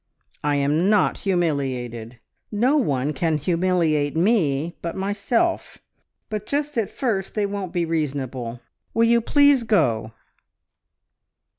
I 0.43 0.55
am 0.55 0.89
not 0.89 1.19
humiliated! 1.19 2.19
No 2.51 2.75
one 2.75 3.13
can 3.13 3.37
humiliate 3.37 4.17
me 4.17 4.75
but 4.81 4.95
myself; 4.95 5.77
but 6.27 6.47
just 6.47 6.75
at 6.75 6.89
first 6.89 7.35
they 7.35 7.45
won't 7.45 7.71
be 7.71 7.85
reasonable.... 7.85 8.61
Will 8.95 9.05
you 9.05 9.21
please 9.21 9.61
go?" 9.61 10.11